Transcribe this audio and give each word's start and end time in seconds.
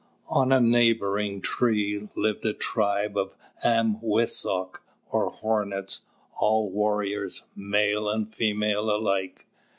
On 0.29 0.51
a 0.51 0.59
neighboring 0.59 1.41
tree 1.41 2.09
lived 2.15 2.43
a 2.43 2.53
tribe 2.53 3.15
of 3.15 3.35
"Ām 3.63 4.01
wessok," 4.01 4.79
or 5.11 5.29
Hornets, 5.29 6.01
all 6.39 6.71
warriors, 6.71 7.43
male 7.55 8.09
and 8.09 8.33
female 8.33 8.89
alike. 8.89 9.45